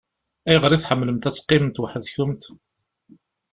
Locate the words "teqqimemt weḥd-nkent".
1.35-2.43